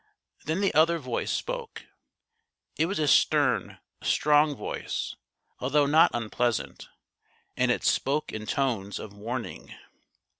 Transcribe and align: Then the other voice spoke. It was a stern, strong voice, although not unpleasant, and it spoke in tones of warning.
Then 0.45 0.61
the 0.61 0.73
other 0.73 0.97
voice 0.97 1.29
spoke. 1.29 1.85
It 2.75 2.87
was 2.87 2.97
a 2.97 3.07
stern, 3.07 3.77
strong 4.01 4.55
voice, 4.55 5.15
although 5.59 5.85
not 5.85 6.09
unpleasant, 6.15 6.89
and 7.55 7.69
it 7.69 7.83
spoke 7.83 8.31
in 8.33 8.47
tones 8.47 8.97
of 8.97 9.13
warning. 9.13 9.75